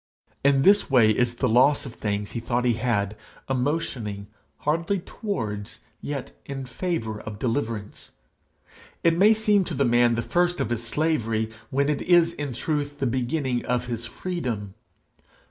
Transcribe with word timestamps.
In 0.43 0.63
this 0.63 0.89
way 0.89 1.11
is 1.11 1.35
the 1.35 1.47
loss 1.47 1.85
of 1.85 1.91
the 1.91 1.97
things 1.99 2.31
he 2.31 2.39
thought 2.39 2.65
he 2.65 2.73
had, 2.73 3.15
a 3.47 3.53
motioning, 3.53 4.25
hardly 4.61 4.97
towards, 4.97 5.81
yet 6.01 6.31
in 6.43 6.65
favour 6.65 7.21
of 7.21 7.37
deliverance. 7.37 8.13
It 9.03 9.15
may 9.15 9.35
seem 9.35 9.63
to 9.65 9.75
the 9.75 9.85
man 9.85 10.15
the 10.15 10.23
first 10.23 10.59
of 10.59 10.71
his 10.71 10.83
slavery 10.83 11.51
when 11.69 11.87
it 11.87 12.01
is 12.01 12.33
in 12.33 12.53
truth 12.53 12.97
the 12.97 13.05
beginning 13.05 13.63
of 13.67 13.85
his 13.85 14.07
freedom. 14.07 14.73